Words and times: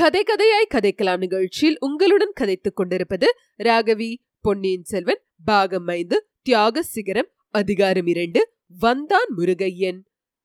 கதை 0.00 0.22
கதையாய் 0.22 0.74
கதைக்கலாம் 0.74 1.18
நிகழ்ச்சியில் 1.18 1.76
உங்களுடன் 1.80 2.32
கதைத்துக் 2.40 2.76
கொண்டிருப்பது 2.76 3.26
ராகவி 3.58 4.16
பொன்னியின் 4.40 4.82
செல்வன் 4.82 5.20
பாகம் 5.44 5.86
ஐந்து 5.86 6.28
தியாக 6.42 6.82
சிகரம் 6.82 7.28
அதிகாரம் 7.50 8.06
இரண்டு 8.06 8.52
வந்தான் 8.78 9.34
முருகையன். 9.36 9.98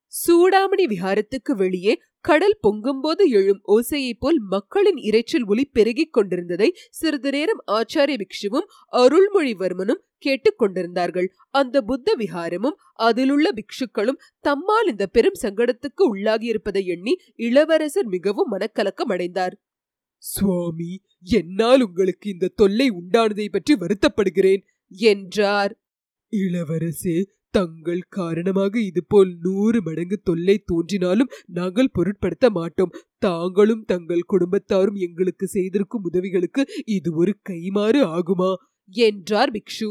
சூடாமணி 0.08 0.86
விஹாரத்துக்கு 0.86 1.52
வெளியே 1.52 2.02
கடல் 2.26 2.56
பொங்கும்போது 2.64 3.24
எழும் 3.30 3.60
ஓசையைப் 3.68 4.20
போல் 4.20 4.40
மக்களின் 4.50 5.00
இரைச்சல் 5.00 5.46
ஒலி 5.46 5.66
பெருகிக் 5.66 6.14
கொண்டிருந்ததை 6.14 6.70
சிறிது 6.90 7.32
நேரம் 7.32 7.62
ஆச்சாரிய 7.72 8.18
பிக்ஷுவும் 8.22 8.68
அருள்மொழிவர்மனும் 8.94 10.02
கேட்டுக்கொண்டிருந்தார்கள் 10.26 11.28
அந்த 11.52 11.82
புத்த 11.82 12.16
விஹாரமும் 12.18 12.78
அதிலுள்ள 12.94 13.50
பிக்ஷுக்களும் 13.52 14.20
தம்மால் 14.48 14.90
இந்த 14.90 15.06
பெரும் 15.08 15.40
சங்கடத்துக்கு 15.42 16.04
உள்ளாகியிருப்பதை 16.14 16.84
எண்ணி 16.86 17.16
இளவரசர் 17.36 18.06
மிகவும் 18.06 18.52
மனக்கலக்கம் 18.52 19.14
அடைந்தார். 19.14 19.56
சுவாமி 20.24 20.92
என்னால் 21.28 21.82
உங்களுக்கு 21.82 22.28
இந்த 22.30 22.54
தொல்லை 22.56 22.88
உண்டானதை 22.92 23.48
பற்றி 23.50 23.74
வருத்தப்படுகிறேன் 23.76 24.64
என்றார். 24.92 25.74
இளவரசே 26.34 27.18
தங்கள் 27.58 28.02
காரணமாக 28.10 28.74
இதுபோல் 28.80 29.32
நூறு 29.42 29.80
மடங்கு 29.82 30.18
தொல்லை 30.24 30.56
தோன்றினாலும் 30.66 31.32
நாங்கள் 31.50 31.94
பொருட்படுத்த 31.94 32.50
மாட்டோம். 32.50 32.94
தாங்களும் 33.18 33.84
தங்கள் 33.86 34.30
குடும்பத்தாரும் 34.34 34.98
எங்களுக்கு 35.00 35.48
செய்திருக்கும் 35.48 36.04
உதவிகளுக்கு 36.04 36.64
இது 36.86 37.12
ஒரு 37.16 37.34
கைமாறு 37.50 38.02
ஆகுமா? 38.16 38.52
என்றார் 38.92 39.52
பிக்ஷு. 39.52 39.90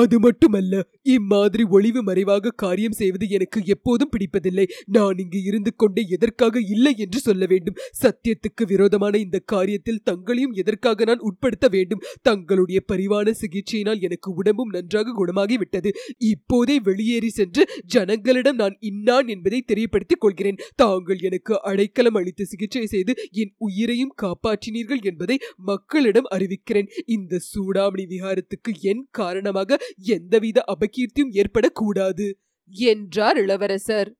அது 0.00 0.16
மட்டுமல்ல 0.20 0.74
இம்மாதிரி 1.02 1.64
ஒளிவு 1.68 2.00
மறைவாக 2.02 2.50
காரியம் 2.50 2.92
செய்வது 2.92 3.28
எனக்கு 3.28 3.58
எப்போதும் 3.64 4.10
பிடிப்பதில்லை. 4.10 4.64
நான் 4.86 5.18
இங்கு 5.18 5.42
இருந்து 5.42 5.72
கொண்டே 5.76 6.02
எதற்காக 6.08 6.60
இல்லை 6.60 6.92
என்று 6.96 7.18
சொல்ல 7.18 7.46
வேண்டும். 7.46 7.76
சத்தியத்துக்கு 8.02 8.64
விரோதமான 8.66 9.18
இந்த 9.18 9.38
காரியத்தில் 9.52 10.00
தங்களையும் 10.04 10.52
எதற்காக 10.52 11.04
நான் 11.04 11.18
உட்படுத்த 11.18 11.68
வேண்டும்? 11.68 12.02
தங்களுடைய 12.22 12.80
பரிவான 12.92 13.34
சிகிச்சையினால் 13.40 14.00
எனக்கு 14.00 14.34
உடம்பும் 14.34 14.68
நன்றாக 14.68 15.14
குணமாகிவிட்டது. 15.18 15.92
இப்போதே 16.18 16.76
வெளியேறி 16.80 17.28
சென்று 17.28 17.64
ஜனங்களிடம் 17.86 18.54
நான் 18.54 18.76
இன்னான் 18.80 19.28
என்பதை 19.28 19.64
தெரியப்படுத்திக் 19.72 20.22
கொள்கிறேன். 20.24 20.60
தாங்கள் 20.74 21.18
எனக்கு 21.20 21.62
அடைக்கலம் 21.62 22.14
அளித்து 22.14 22.46
சிகிச்சை 22.46 22.86
செய்து 22.86 23.14
என் 23.30 23.54
உயிரையும் 23.58 24.14
காப்பாற்றினீர்கள் 24.22 25.02
என்பதை 25.02 25.38
மக்களிடம் 25.56 26.30
அறிவிக்கிறேன். 26.30 26.90
இந்த 27.06 27.40
சூடாமணி 27.50 28.06
விகாரத்துக்கு 28.14 28.70
என் 28.80 29.04
காரணமாக 29.10 29.78
எந்தவித 29.96 30.64
அபகீர்த்தியும் 30.66 31.32
ஏற்படக்கூடாது 31.32 32.26
என்றார் 32.70 33.36
இளவரசர். 33.36 34.10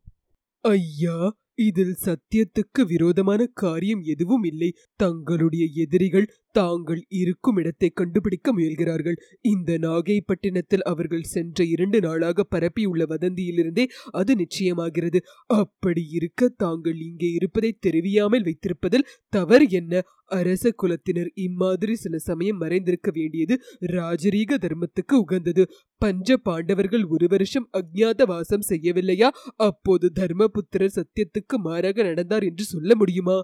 ஐயா 0.61 1.37
இதில் 1.55 1.97
சத்தியத்துக்கு 2.05 2.83
விரோதமான 2.87 3.47
காரியம் 3.55 4.03
எதுவும் 4.03 4.43
இல்லை. 4.43 4.71
தங்களுடைய 4.97 5.65
எதிரிகள் 5.75 6.27
தாங்கள் 6.57 7.01
இருக்கும் 7.21 7.57
இடத்தை 7.57 7.89
கண்டுபிடிக்க 7.91 8.53
முயல்கிறார்கள். 8.53 9.17
இந்த 9.45 9.71
நாகைப்பட்டினத்தில் 9.79 10.85
அவர்கள் 10.85 11.31
சென்ற 11.35 11.65
இரண்டு 11.65 11.99
நாளாக 12.01 12.47
பரப்பியுள்ள 12.55 13.05
வதந்தியிலிருந்தே 13.13 13.85
அது 14.13 14.35
நிச்சயமாகிறது. 14.35 15.21
அப்படி 15.55 16.05
இருக்க 16.11 16.51
தாங்கள் 16.57 16.99
இங்கே 17.01 17.31
இருப்பதை 17.31 17.73
தெரிவியாமல் 17.81 18.47
வைத்திருப்பதில் 18.49 19.09
தவறு 19.29 19.67
என்ன? 19.71 20.03
அரச 20.31 20.71
குலத்தினர் 20.83 21.29
இம்மாதிரி 21.35 21.95
சில 21.95 22.19
சமயம் 22.19 22.61
மறைந்திருக்க 22.61 23.11
வேண்டியது 23.11 23.55
ராஜரீக 23.93 24.57
தர்மத்துக்கு 24.57 25.15
உகந்தது. 25.15 25.65
பஞ்ச 26.03 26.39
பாண்டவர்கள் 26.39 27.05
ஒரு 27.07 27.27
வருஷம் 27.27 27.69
அஜ்ஞாத 27.73 28.23
வாசம் 28.25 28.67
செய்யவில்லையா? 28.69 29.29
அப்போது 29.69 30.09
தர்மபுத்திரர் 30.21 30.97
சத்தியத்துக்கு 30.99 31.59
மாறாக 31.59 32.03
நடந்தார் 32.03 32.43
என்று 32.43 32.65
சொல்ல 32.65 32.95
முடியுமா? 32.95 33.39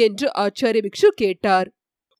என்று 0.00 0.26
ஆச்சாரிய 0.38 0.82
பிக்ஷு 0.86 1.10
கேட்டார். 1.16 1.70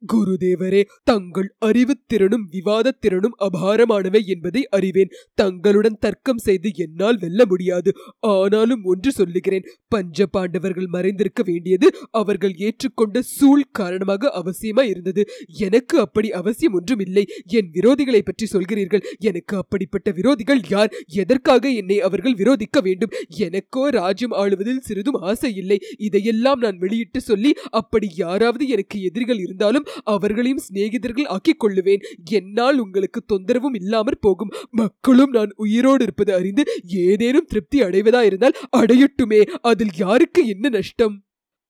குருதேவரே 0.02 0.82
தங்கள் 1.04 1.48
அறிவுத்திறனும் 1.66 2.44
விவாதத்திறனும் 2.52 3.36
அபாரமானவை 3.38 4.22
என்பதை 4.26 4.62
அறிவேன். 4.68 5.12
தங்களுடன் 5.34 5.98
தர்க்கம் 5.98 6.38
செய்து 6.38 6.68
என்னால் 6.74 7.18
வெல்ல 7.18 7.44
முடியாது. 7.44 7.90
ஆனாலும் 8.34 8.82
ஒன்று 8.84 9.12
சொல்லுகிறேன் 9.12 9.68
பஞ்ச 9.88 10.26
பாண்டவர்கள் 10.26 10.88
மறைந்திருக்க 10.92 11.42
வேண்டியது 11.44 11.86
அவர்கள் 12.10 12.54
ஏற்றுக்கொண்ட 12.58 13.18
சூழ் 13.20 13.64
காரணமாக 13.72 14.32
அவசியமா 14.40 14.82
இருந்தது. 14.82 15.24
எனக்கு 15.58 15.96
அப்படி 16.00 16.32
அவசியம் 16.32 16.72
ஒன்றும் 16.72 16.98
இல்லை 16.98 17.24
என் 17.58 17.70
விரோதிகளை 17.72 18.22
பற்றி 18.22 18.48
சொல்கிறீர்கள். 18.52 19.04
எனக்கு 19.18 19.56
அப்படிப்பட்ட 19.56 20.10
விரோதிகள் 20.10 20.62
யார்? 20.68 20.92
எதற்காக 21.22 21.68
என்னை 21.70 22.00
அவர்கள் 22.00 22.34
விரோதிக்க 22.34 22.78
வேண்டும்? 22.82 23.14
எனக்கோ 23.46 23.84
ராஜ்யம் 23.90 24.32
ஆளுவதில் 24.32 24.84
சிறிதும் 24.88 25.20
ஆசை 25.30 25.52
இல்லை. 25.54 25.78
இதையெல்லாம் 25.98 26.58
நான் 26.58 26.78
வெளியிட்டு 26.78 27.20
சொல்லி 27.20 27.52
அப்படி 27.70 28.08
யாராவது 28.14 28.64
எனக்கு 28.68 28.96
எதிரிகள் 29.02 29.38
இருந்தாலும் 29.38 29.88
அவர்களையும் 30.04 30.62
சிநேகிதர்கள் 30.68 31.26
ஆக்கிக் 31.26 31.62
கொள்ளுவேன் 31.64 32.04
என்னால் 32.30 32.78
உங்களுக்கு 32.78 33.22
தொந்தரவும் 33.32 33.74
இல்லாமற் 33.74 34.20
போகும். 34.20 34.52
மக்களும் 34.70 35.30
நான் 35.30 35.52
உயிரோடு 35.56 36.02
இருப்பது 36.02 36.34
அறிந்து 36.34 36.64
ஏதேனும் 36.86 37.48
திருப்தி 37.48 37.80
அடைவதா 37.82 38.22
இருந்தால் 38.22 38.58
அடையட்டுமே. 38.76 39.42
அதில் 39.62 39.96
யாருக்கு 39.96 40.46
என்ன 40.46 40.68
நஷ்டம்? 40.68 41.16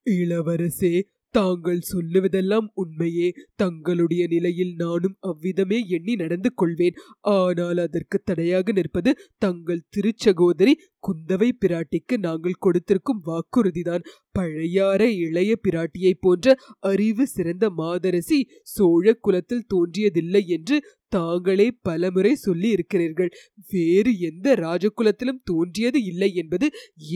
இளவரசே 0.06 0.94
தாங்கள் 1.34 1.80
சொல்லுவதெல்லாம் 1.92 2.68
உண்மையே. 2.74 3.28
தங்களுடைய 3.54 4.26
நிலையில் 4.26 4.72
நானும் 4.76 5.16
அவ்விதமே 5.20 5.78
எண்ணி 5.88 6.14
நடந்து 6.14 6.50
கொள்வேன். 6.54 6.96
ஆனால் 7.20 7.78
அதற்கு 7.78 8.18
தடையாக 8.24 8.72
நிற்பது 8.72 9.10
தங்கள் 9.38 9.86
திருச்சகோதரி 9.88 10.74
குந்தவை 11.06 11.50
பிராட்டிக்கு 11.60 12.14
நாங்கள் 12.18 12.58
கொடுத்திருக்கும் 12.58 13.22
வாக்குறுதிதான். 13.26 14.04
பழையாற 14.38 15.02
இளைய 15.26 15.52
பிராட்டியைப் 15.62 16.20
போன்ற 16.20 16.54
அறிவு 16.78 17.26
சிறந்த 17.26 17.70
மாதரசி 17.70 18.38
சோழ 18.62 19.14
குலத்தில் 19.14 19.68
தோன்றியதில்லை 19.74 20.42
என்று 20.46 20.76
தாங்களே 21.08 21.66
பலமுறை 21.82 22.32
சொல்லி 22.34 22.68
இருக்கிறீர்கள் 22.68 23.30
வேறு 23.70 24.10
எந்த 24.18 24.54
ராஜகுலத்திலும் 24.56 25.40
தோன்றியது 25.44 25.98
இல்லை 26.04 26.30
என்பது 26.34 26.66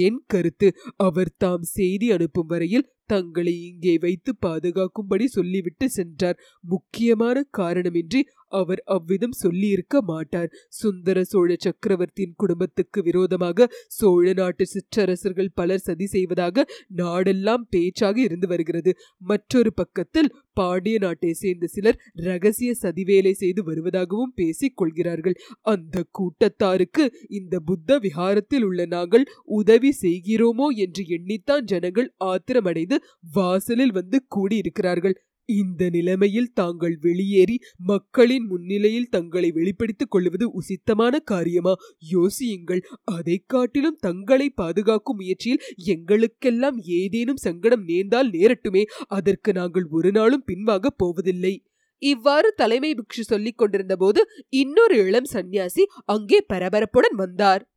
என் 0.07 0.21
கருத்து. 0.27 0.69
அவர் 0.97 1.33
தாம் 1.37 1.67
செய்தி 1.77 2.11
அனுப்பும் 2.11 2.47
வரையில் 2.47 2.89
தங்களை 3.07 3.55
இங்கே 3.63 3.95
வைத்து 3.99 4.33
பாதுகாக்கும்படி 4.47 5.25
சொல்லிவிட்டு 5.27 5.87
சென்றார். 5.91 6.39
முக்கியமான 6.65 7.47
காரணமின்றி 7.59 8.21
அவர் 8.61 8.81
அவ்விதம் 8.97 9.37
சொல்லியிருக்க 9.43 10.03
மாட்டார். 10.03 10.51
சுந்தர 10.81 11.19
சோழ 11.25 11.51
சக்கரவர்த்தியின் 11.59 12.37
குடும்பத்துக்கு 12.37 13.03
விரோதமாக 13.03 13.69
சோழ 13.99 14.33
நாட்டு 14.33 14.67
சிற்றரசர்கள் 14.67 15.55
பலர் 15.55 15.85
சதி 15.87 16.07
செய்வதாக 16.07 16.67
நாடெல்லாம் 16.97 17.65
பேச்சாக 17.71 18.17
இருந்து 18.21 18.47
வருகிறது. 18.47 18.93
மற்றொரு 19.31 19.73
பக்கத்தில் 19.75 20.33
பாண்டிய 20.53 20.97
நாட்டை 20.99 21.33
சேர்ந்த 21.33 21.67
சிலர் 21.67 22.01
ரகசிய 22.27 22.71
சதிவேலை 22.83 23.33
செய்து 23.33 23.61
வருவதாகவும் 23.65 24.35
பேசிக் 24.35 24.77
கொள்கிறார்கள். 24.77 25.37
அந்த 25.73 26.05
கூட்டத்தாருக்கு 26.19 27.05
இந்த 27.31 27.55
புத்த 27.61 27.99
விஹாரத்தில் 27.99 28.65
உள்ள 28.65 28.87
நாங்கள் 28.87 29.25
உதவி 29.59 29.91
செய்கிறோமோ 30.03 30.69
என்று 30.85 31.05
எண்ணித்தான் 31.17 31.65
ஜனங்கள் 31.65 32.09
ஆத்திரமடைந்து 32.25 32.99
வாசலில் 33.35 33.93
வந்து 33.93 34.21
கூடியிருக்கிறார்கள். 34.37 35.17
இந்த 35.47 35.89
நிலைமையில் 35.89 36.53
தாங்கள் 36.53 36.99
வெளியேறி 37.01 37.59
மக்களின் 37.77 38.47
முன்னிலையில் 38.47 39.09
தங்களை 39.09 39.51
வெளிப்படுத்திக் 39.51 40.11
கொள்வது 40.11 40.51
உசித்தமான 40.51 41.19
காரியமா? 41.19 41.75
யோசியுங்கள். 42.13 42.81
அதை 43.05 43.45
காட்டிலும் 43.47 43.97
தங்களை 44.01 44.51
பாதுகாக்கும் 44.51 45.17
முயற்சியில் 45.17 45.61
எங்களுக்கெல்லாம் 45.77 46.79
ஏதேனும் 46.79 47.37
சங்கடம் 47.37 47.85
நேர்ந்தால் 47.85 48.31
நேரட்டுமே. 48.31 48.85
அதற்கு 49.07 49.53
நாங்கள் 49.53 49.87
ஒரு 49.91 50.13
நாளும் 50.13 50.45
பின்வாங்கப் 50.47 50.97
போவதில்லை. 50.97 51.65
இவ்வாறு 51.99 52.53
தலைமை 52.57 52.95
பிக்ஷு 52.95 53.21
சொல்லிக் 53.21 53.59
கொண்டிருந்த 53.59 53.97
போது 53.97 54.27
இன்னொரு 54.49 54.97
இளம் 54.97 55.25
சந்நியாசி 55.25 55.87
அங்கே 56.05 56.45
பரபரப்புடன் 56.53 57.17
வந்தார். 57.17 57.74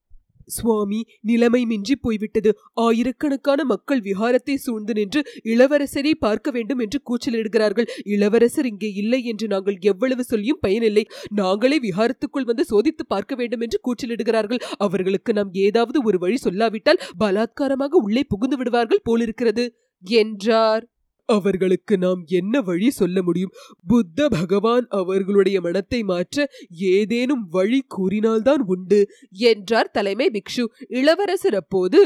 சுவாமி 0.48 1.06
நிலைமை 1.22 1.66
மிஞ்சி 1.66 1.96
போய்விட்டது. 1.96 2.52
ஆயிரக்கணக்கான 2.74 3.64
மக்கள் 3.64 4.02
விஹாரத்தை 4.02 4.56
சூழ்ந்து 4.56 4.94
நின்று 4.94 5.22
இளவரசரை 5.44 6.14
பார்க்க 6.20 6.52
வேண்டும் 6.52 6.80
என்று 6.80 7.02
கூச்சலிடுகிறார்கள். 7.10 7.88
இளவரசர் 8.04 8.66
இங்கே 8.66 8.92
இல்லை 8.94 9.24
என்று 9.24 9.48
நாங்கள் 9.48 9.78
எவ்வளவு 9.80 10.24
சொல்லியும் 10.24 10.62
பயனில்லை. 10.62 11.06
நாங்களே 11.34 11.80
விஹாரத்துக்குள் 11.80 12.46
வந்து 12.46 12.66
சோதித்து 12.70 13.06
பார்க்க 13.08 13.36
வேண்டும் 13.36 13.60
என்று 13.60 13.80
கூச்சலிடுகிறார்கள். 13.84 14.64
அவர்களுக்கு 14.78 15.34
நாம் 15.34 15.54
ஏதாவது 15.54 16.04
ஒரு 16.04 16.18
வழி 16.18 16.38
சொல்லாவிட்டால் 16.44 17.04
பலாத்காரமாக 17.20 17.90
உள்ளே 17.90 18.24
புகுந்து 18.24 18.58
விடுவார்கள் 18.58 19.04
போலிருக்கிறது. 19.04 19.66
என்றார். 20.04 20.84
அவர்களுக்கு 21.30 21.96
நாம் 21.98 22.22
என்ன 22.40 22.62
வழி 22.62 22.90
சொல்ல 22.90 23.18
முடியும்? 23.22 23.56
புத்த 23.88 24.28
பகவான் 24.30 24.86
அவர்களுடைய 25.00 25.58
மனத்தை 25.62 26.04
மாற்ற 26.04 26.48
ஏதேனும் 26.94 27.44
வழி 27.50 27.82
கூறினால்தான் 27.88 28.64
உண்டு 28.66 29.02
என்றார் 29.52 29.92
தலைமை 29.92 30.30
பிக்ஷு. 30.30 30.66
இளவரசர் 31.00 31.56
அப்போது 31.56 32.02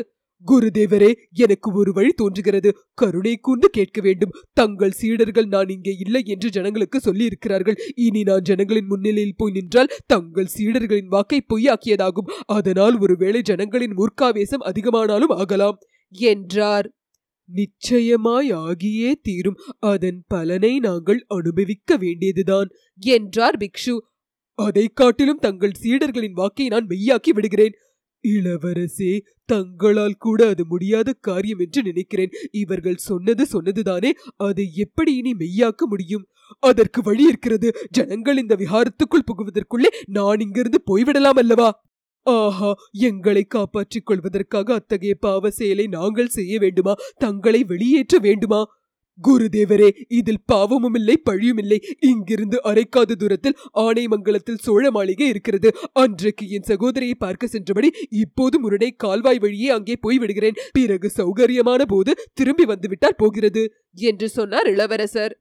குருதேவரே 0.45 1.09
எனக்கு 1.31 1.69
ஒரு 1.73 1.91
வழி 1.93 2.11
தோன்றுகிறது. 2.11 2.69
கருணை 2.93 3.33
கூர்ந்து 3.37 3.67
கேட்க 3.69 3.99
வேண்டும். 4.01 4.31
தங்கள் 4.53 4.91
சீடர்கள் 4.91 5.45
நான் 5.45 5.69
இங்கே 5.69 5.93
இல்லை 5.99 6.21
என்று 6.25 6.49
ஜனங்களுக்கு 6.49 6.99
சொல்லி 6.99 7.23
இருக்கிறார்கள் 7.25 7.77
இனி 7.95 8.21
நான் 8.23 8.41
ஜனங்களின் 8.41 8.87
முன்னிலையில் 8.87 9.37
போய் 9.37 9.51
நின்றால் 9.51 9.93
தங்கள் 10.05 10.49
சீடர்களின் 10.55 11.11
வாக்கை 11.15 11.39
பொய்யாக்கியதாகும். 11.53 12.31
அதனால் 12.57 12.97
ஒருவேளை 12.99 13.41
ஜனங்களின் 13.41 13.97
முற்காவேசம் 13.97 14.65
அதிகமானாலும் 14.71 15.35
ஆகலாம் 15.35 15.77
என்றார். 16.13 16.89
நிச்சயமாய் 17.53 18.53
ஆகியே 18.53 19.11
தீரும். 19.21 19.59
அதன் 19.79 20.23
பலனை 20.27 20.79
நாங்கள் 20.79 21.25
அனுபவிக்க 21.27 21.97
வேண்டியதுதான் 21.97 22.69
என்றார் 22.99 23.57
பிக்ஷு. 23.57 23.95
அதை 24.59 24.87
காட்டிலும் 24.93 25.39
தங்கள் 25.39 25.79
சீடர்களின் 25.83 26.31
வாக்கை 26.31 26.67
நான் 26.67 26.87
மெய்யாக்கி 26.87 27.29
விடுகிறேன். 27.29 27.75
இளவரசே 28.23 29.13
தங்களால் 29.45 30.17
கூட 30.17 30.47
அது 30.47 30.63
முடியாத 30.65 31.13
காரியம் 31.13 31.59
என்று 31.59 31.81
நினைக்கிறேன். 31.83 32.29
இவர்கள் 32.51 33.05
சொன்னது 33.09 33.47
சொன்னதுதானே 33.53 34.11
அதை 34.37 34.65
எப்படி 34.75 35.15
இனி 35.15 35.33
மெய்யாக்க 35.33 35.87
முடியும்? 35.89 36.27
அதற்கு 36.59 37.01
வழி 37.01 37.23
இருக்கிறது 37.27 37.67
ஜனங்கள் 37.89 38.37
இந்த 38.37 38.55
விஹாரத்துக்குள் 38.55 39.27
புகுவதற்குள்ளே 39.29 39.89
நான் 40.07 40.39
இங்கிருந்து 40.39 40.79
போய்விடலாம் 40.91 41.39
அல்லவா? 41.43 41.69
ஆஹா 42.25 42.71
எங்களை 42.91 43.43
காப்பாற்றிக் 43.43 44.05
கொள்வதற்காக 44.05 44.73
அத்தகைய 44.73 45.15
பாவ 45.15 45.49
செயலை 45.49 45.87
நாங்கள் 45.87 46.27
செய்ய 46.27 46.59
வேண்டுமா? 46.59 46.93
தங்களை 47.17 47.63
வெளியேற்ற 47.63 48.17
வேண்டுமா? 48.17 48.61
குருதேவரே 49.27 49.89
இதில் 50.07 50.43
பாவமும் 50.45 50.93
இல்லை 50.93 51.17
பழியும் 51.17 51.57
இல்லை. 51.57 51.79
இங்கிருந்து 51.99 52.57
அரைக்காத 52.63 53.15
தூரத்தில் 53.15 53.57
ஆனைமங்கலத்தில் 53.73 54.61
சோழ 54.61 54.91
மாளிகை 54.91 55.27
இருக்கிறது. 55.27 55.71
அன்றைக்கு 55.93 56.49
என் 56.49 56.61
சகோதரியை 56.61 57.15
பார்க்க 57.15 57.47
சென்றபடி 57.47 57.91
இப்போது 58.09 58.55
முருடை 58.63 58.89
கால்வாய் 58.97 59.39
வழியே 59.39 59.69
அங்கே 59.69 59.95
போய் 59.95 60.17
விடுகிறேன் 60.17 60.59
பிறகு 60.71 61.11
சௌகரியமான 61.17 61.81
போது 61.85 62.13
திரும்பி 62.33 62.65
வந்துவிட்டால் 62.65 63.15
போகிறது 63.17 63.65
என்று 63.93 64.29
சொன்னார் 64.29 64.67
இளவரசர். 64.67 65.35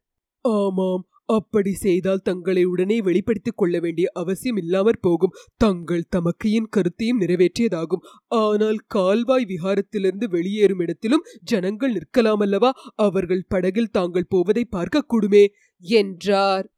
ஆமாம் 0.45 1.10
அப்படி 1.31 1.73
செய்தால் 1.73 2.19
தங்களை 2.19 2.65
உடனே 2.65 3.01
வெளிப்படுத்திக் 3.01 3.57
கொள்ள 3.57 3.79
வேண்டிய 3.79 4.11
அவசியம் 4.13 4.57
இல்லாமற் 4.57 5.01
போகும். 5.01 5.33
தங்கள் 5.57 6.05
தமக்கையின் 6.09 6.69
கருத்தையும் 6.71 7.21
நிறைவேற்றியதாகும். 7.21 8.05
ஆனால் 8.27 8.79
கால்வாய் 8.87 9.47
விஹாரத்திலிருந்து 9.49 10.25
வெளியேறும் 10.25 10.79
இடத்திலும் 10.79 11.25
ஜனங்கள் 11.43 11.93
நிற்கலாமல்லவா? 11.93 12.71
அவர்கள் 12.95 13.45
படகில் 13.49 13.91
தாங்கள் 13.91 14.27
போவதை 14.29 14.67
பார்க்கக்கூடுமே? 14.77 15.47
என்றார். 15.79 16.71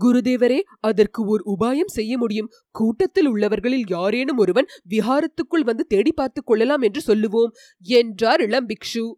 குருதேவரே 0.00 0.60
அதற்கு 0.80 1.24
ஓர் 1.24 1.42
உபாயம் 1.46 1.86
செய்ய 1.86 2.18
முடியும். 2.18 2.50
கூட்டத்தில் 2.70 3.26
உள்ளவர்களில் 3.26 3.84
யாரேனும் 3.88 4.36
ஒருவன் 4.36 4.66
விஹாரத்துக்குள் 4.90 5.64
வந்து 5.64 5.86
தேடி 5.86 6.12
பார்த்துக் 6.12 6.46
கொள்ளலாம் 6.46 6.80
என்று 6.80 7.00
சொல்லுவோம் 7.00 7.52
என்றார் 7.80 8.40
இளம் 8.40 8.66
பிக்ஷு. 8.68 9.12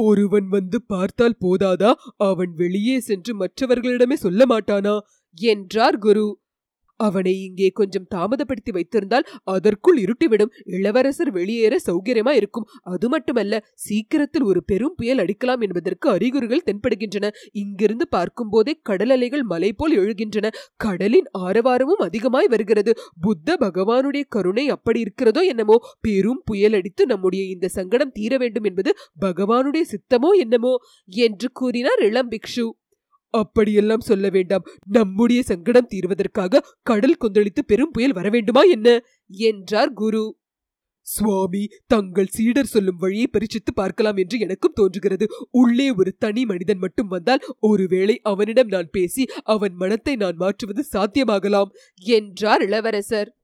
ஒருவன் 0.00 0.48
வந்து 0.48 0.82
பார்த்தால் 0.82 1.36
போதாதா? 1.40 1.92
அவன் 2.16 2.52
வெளியே 2.54 2.98
சென்று 3.00 3.32
மற்றவர்களிடமே 3.38 4.12
சொல்ல 4.14 4.46
மாட்டானா? 4.46 4.94
என்றார் 5.38 5.98
குரு. 5.98 6.26
அவனை 7.00 7.34
இங்கே 7.44 7.68
கொஞ்சம் 7.70 8.06
தாமதப்படுத்தி 8.14 8.70
வைத்திருந்தால் 8.70 9.26
அதற்குள் 9.44 9.98
இருட்டிவிடும். 9.98 10.52
இளவரசர் 10.64 11.30
வெளியேற 11.30 11.74
சௌகரியமா 11.86 12.30
இருக்கும். 12.30 12.66
அது 12.82 13.08
மட்டுமல்ல 13.08 13.64
சீக்கிரத்தில் 13.74 14.42
ஒரு 14.42 14.64
பெரும் 14.64 14.94
புயல் 14.94 15.18
அடிக்கலாம் 15.18 15.60
என்பதற்கு 15.60 16.10
அறிகுறிகள் 16.10 16.64
தென்படுகின்றன. 16.66 17.28
இங்கிருந்து 17.52 18.08
பார்க்கும்போதே 18.08 18.74
கடல் 18.82 19.10
அலைகள் 19.10 19.42
மலை 19.42 19.72
போல் 19.72 19.96
எழுகின்றன. 19.98 20.46
கடலின் 20.76 21.28
ஆரவாரமும் 21.38 22.02
அதிகமாய் 22.02 22.46
வருகிறது. 22.46 22.94
புத்த 23.20 23.56
பகவானுடைய 23.60 24.24
கருணை 24.28 24.68
அப்படி 24.68 25.00
இருக்கிறதோ 25.00 25.40
என்னமோ? 25.40 25.78
பெரும் 26.00 26.42
புயல் 26.44 26.72
அடித்து 26.72 27.06
நம்முடைய 27.06 27.44
இந்த 27.44 27.68
சங்கடம் 27.68 28.12
தீர 28.12 28.36
வேண்டும் 28.38 28.64
என்பது 28.64 28.90
பகவானுடைய 29.20 29.84
சித்தமோ 29.92 30.32
என்னமோ? 30.38 30.74
என்று 31.08 31.48
கூறினார் 31.52 32.02
இளம் 32.02 32.30
பிக்ஷு 32.30 32.66
அப்படியெல்லாம் 33.30 34.00
சொல்ல 34.00 34.28
வேண்டாம். 34.28 34.66
நம்முடைய 34.86 35.42
சங்கடம் 35.42 35.86
தீர்வதற்காக 35.86 36.62
கடல் 36.82 37.20
கொந்தளித்து 37.24 37.64
பெரும் 37.66 37.90
புயல் 37.90 38.12
வரவேண்டுமா 38.12 38.62
என்ன? 38.70 39.00
என்றார் 39.30 39.92
குரு. 39.92 40.36
சுவாமி 41.02 41.68
தங்கள் 41.86 42.26
சீடர் 42.26 42.66
சொல்லும் 42.66 42.96
வழியை 42.96 43.26
பரிசித்து 43.26 43.74
பார்க்கலாம் 43.74 44.16
என்று 44.16 44.38
எனக்கும் 44.38 44.72
தோன்றுகிறது. 44.72 45.26
உள்ளே 45.50 45.90
ஒரு 45.90 46.14
தனி 46.18 46.44
மனிதன் 46.44 46.78
மட்டும் 46.78 47.08
வந்தால் 47.08 47.44
ஒருவேளை 47.60 48.20
அவனிடம் 48.22 48.66
நான் 48.66 48.90
பேசி 48.90 49.26
அவன் 49.44 49.74
மனத்தை 49.74 50.16
நான் 50.16 50.36
மாற்றுவது 50.36 50.84
சாத்தியமாகலாம் 50.92 51.72
என்றார் 51.98 52.62
இளவரசர். 52.62 53.37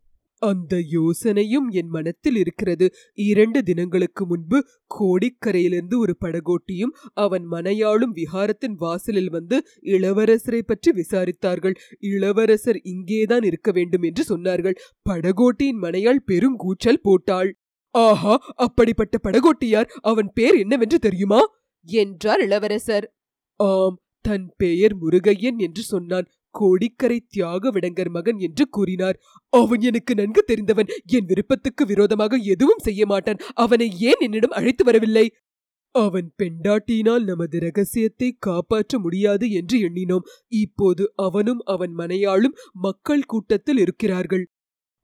அந்த 0.44 0.74
யோசனையும் 0.92 1.66
என் 1.70 1.88
மனத்தில் 1.88 2.36
இருக்கிறது. 2.36 2.86
இரண்டு 3.24 3.62
தினங்களுக்கு 3.62 4.22
முன்பு 4.26 4.58
கோடிக்கரையிலிருந்து 4.94 5.96
ஒரு 5.98 6.14
படகோட்டியும் 6.20 6.94
அவன் 7.16 7.44
மனையாளும் 7.50 8.14
விஹாரத்தின் 8.14 8.76
வாசலில் 8.76 9.30
வந்து 9.30 9.58
இளவரசரை 9.86 10.62
பற்றி 10.66 10.92
விசாரித்தார்கள். 10.92 11.76
இளவரசர் 11.98 12.80
இங்கேதான் 12.84 13.42
இருக்க 13.42 13.70
வேண்டும் 13.72 14.02
என்று 14.02 14.24
சொன்னார்கள். 14.28 14.78
படகோட்டியின் 15.10 15.82
மனையாள் 15.82 16.24
பெருங்கூச்சல் 16.26 17.02
போட்டாள். 17.02 17.50
ஆஹா 17.94 18.36
அப்படிப்பட்ட 18.56 19.16
படகோட்டியார் 19.22 19.90
அவன் 20.02 20.30
பேர் 20.34 20.56
என்னவென்று 20.56 20.98
தெரியுமா? 20.98 21.40
என்றார் 21.86 22.40
இளவரசர். 22.40 23.06
ஆம் 23.60 23.98
தன் 24.20 24.46
பெயர் 24.56 24.94
முருகையன் 24.98 25.58
என்று 25.58 25.82
சொன்னான். 25.82 26.26
கோடிக்கரை 26.58 27.18
தியாக 27.28 27.70
விடங்கர் 27.70 28.12
மகன் 28.16 28.38
என்று 28.38 28.64
கூறினார். 28.68 29.18
அவன் 29.52 29.80
எனக்கு 29.80 30.14
நன்கு 30.14 30.42
தெரிந்தவன் 30.46 30.92
என் 31.06 31.26
விருப்பத்துக்கு 31.26 31.84
விரோதமாக 31.86 32.36
எதுவும் 32.54 32.84
செய்ய 32.88 33.02
மாட்டான். 33.06 33.42
அவனை 33.54 33.88
ஏன் 34.10 34.22
என்னிடம் 34.26 34.56
அழைத்து 34.58 34.84
வரவில்லை? 34.84 35.26
அவன் 35.94 36.28
பெண்டாட்டியினால் 36.42 37.24
நமது 37.24 37.56
ரகசியத்தை 37.58 38.28
காப்பாற்ற 38.38 38.98
முடியாது 38.98 39.46
என்று 39.50 39.76
எண்ணினோம். 39.88 40.24
இப்போது 40.62 41.04
அவனும் 41.26 41.60
அவன் 41.64 41.92
மனையாளும் 41.96 42.56
மக்கள் 42.86 43.24
கூட்டத்தில் 43.24 43.78
இருக்கிறார்கள். 43.78 44.44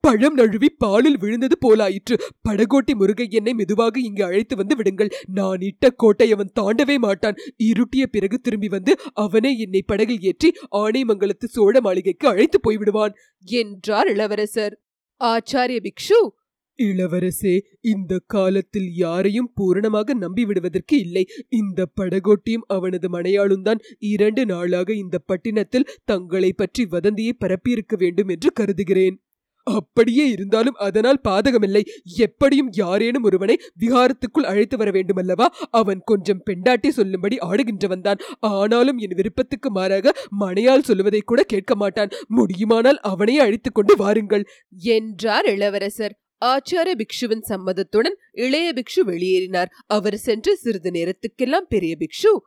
பழம் 0.03 0.35
நழுவி 0.35 0.69
பாலில் 0.75 1.17
விழுந்தது 1.17 1.55
போலாயிற்று. 1.65 2.15
படகோட்டி 2.47 2.93
முருகையனை 2.95 3.51
மெதுவாக 3.53 3.95
இங்கு 3.99 4.23
அழைத்து 4.23 4.55
வந்து 4.55 4.75
விடுங்கள். 4.75 5.11
நான் 5.29 5.61
இட்ட 5.61 5.91
கோட்டை 5.95 6.27
அவன் 6.31 6.53
தாண்டவே 6.59 6.97
மாட்டான். 6.97 7.37
இருட்டிய 7.67 8.05
பிறகு 8.07 8.39
திரும்பி 8.39 8.69
வந்து 8.69 8.93
அவனே 9.15 9.51
என்னை 9.57 9.81
படகில் 9.83 10.23
ஏற்றி 10.23 10.51
ஆனைமங்கலத்து 10.81 11.49
சோழ 11.49 11.75
மாளிகைக்கு 11.81 12.27
அழைத்து 12.27 12.59
போய்விடுவான். 12.59 13.15
என்றார் 13.45 14.11
இளவரசர். 14.13 14.75
ஆச்சாரிய 15.21 15.79
பிக்ஷு! 15.79 16.19
இளவரசே 16.79 17.55
இந்த 17.85 18.13
காலத்தில் 18.27 18.87
யாரையும் 18.95 19.49
பூரணமாக 19.53 20.13
நம்பிவிடுவதற்கு 20.15 20.95
இல்லை. 20.97 21.23
இந்த 21.53 21.85
படகோட்டியும் 21.99 22.67
அவனது 22.67 23.09
மனையாளும் 23.09 23.61
தான் 23.61 23.81
இரண்டு 24.09 24.43
நாளாக 24.45 24.89
இந்த 24.95 25.17
பட்டினத்தில் 25.25 25.89
தங்களை 26.05 26.51
பற்றி 26.53 26.85
வதந்தியை 26.85 27.35
பரப்பியிருக்க 27.37 27.95
வேண்டும் 27.95 28.27
என்று 28.27 28.51
கருதுகிறேன். 28.53 29.17
அப்படியே 29.63 30.27
இருந்தாலும் 30.27 30.73
அதனால் 30.73 31.21
பாதகமில்லை. 31.23 31.81
எப்படியும் 32.17 32.69
யாரேனும் 32.71 33.23
ஒருவனை 33.23 33.59
விஹாரத்துக்குள் 33.79 34.43
அழைத்து 34.43 34.77
வர 34.77 34.91
வேண்டுமல்லவா? 34.91 35.45
அவன் 35.71 36.01
கொஞ்சம் 36.05 36.43
பெண்டாட்டி 36.43 36.91
சொல்லும்படி 36.91 37.37
ஆடுகின்றவன் 37.37 38.01
தான் 38.01 38.17
ஆனாலும் 38.39 38.97
என் 38.97 39.15
விருப்பத்துக்கு 39.15 39.71
மாறாக 39.71 40.13
மனையால் 40.39 40.83
சொல்லுவதை 40.83 41.21
கூட 41.21 41.43
கேட்க 41.43 41.75
மாட்டான். 41.75 42.09
முடியுமானால் 42.27 42.99
அவனையே 42.99 43.39
அழைத்துக் 43.39 43.75
கொண்டு 43.75 43.95
வாருங்கள். 43.95 44.47
என்றார் 44.77 45.45
இளவரசர். 45.45 46.19
ஆச்சார 46.45 46.91
பிக்ஷுவின் 46.93 47.43
சம்மதத்துடன் 47.49 48.15
இளைய 48.31 48.73
பிக்ஷு 48.73 49.05
வெளியேறினார். 49.05 49.65
அவர் 49.85 50.17
சென்று 50.17 50.57
சிறிது 50.57 50.91
நேரத்துக்கெல்லாம் 50.91 51.67
பெரிய 51.69 51.95
பிக்ஷு. 51.99 52.37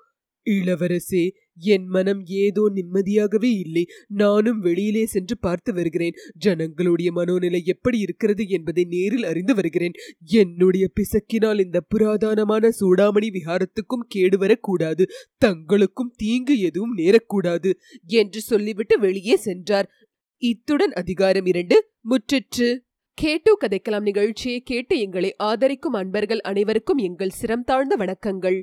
இளவரசே 0.51 1.31
என் 1.57 1.87
மனம் 1.87 2.25
ஏதோ 2.27 2.73
நிம்மதியாகவே 2.75 3.51
இல்லை. 3.59 3.87
நானும் 4.07 4.61
வெளியிலே 4.61 5.07
சென்று 5.07 5.39
பார்த்து 5.39 5.75
வருகிறேன். 5.75 6.13
ஜனங்களுடைய 6.39 7.13
மனோநிலை 7.13 7.65
எப்படி 7.65 7.99
இருக்கிறது 7.99 8.49
என்பதை 8.49 8.85
நேரில் 8.85 9.25
அறிந்து 9.25 9.55
வருகிறேன். 9.55 9.93
என்னுடைய 10.25 10.91
பிசக்கினால் 11.01 11.65
இந்த 11.65 11.81
புராதனமான 11.95 12.71
சூடாமணி 12.81 13.29
விஹாரத்துக்கும் 13.31 14.09
கேடு 14.09 14.39
வரக்கூடாது. 14.39 15.07
தங்களுக்கும் 15.45 16.15
தீங்கு 16.17 16.59
எதுவும் 16.59 16.97
நேரக்கூடாது 16.97 17.73
என்று 18.07 18.41
சொல்லிவிட்டு 18.41 18.99
வெளியே 18.99 19.37
சென்றார். 19.37 19.91
இத்துடன் 20.37 20.93
அதிகாரம் 20.93 21.47
இரண்டு 21.47 21.91
முற்றிற்று. 22.09 22.79
கேட்டு 23.19 23.59
கதைக்கலாம் 23.61 24.03
நிகழ்ச்சியை 24.03 24.61
கேட்டு 24.61 24.99
எங்களை 24.99 25.35
ஆதரிக்கும் 25.37 25.93
அன்பர்கள் 25.93 26.41
அனைவருக்கும் 26.41 26.97
எங்கள் 26.97 27.29
சிரம் 27.29 27.65
தாழ்ந்த 27.65 27.97
வணக்கங்கள். 27.97 28.63